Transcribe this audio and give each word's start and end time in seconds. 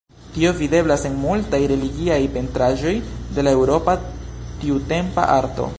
Tio 0.35 0.51
videblas 0.59 1.03
en 1.09 1.17
multaj 1.25 1.59
religiaj 1.73 2.17
pentraĵoj 2.39 2.95
de 3.35 3.45
la 3.47 3.55
eŭropa 3.59 3.99
tiutempa 4.63 5.33
arto. 5.37 5.69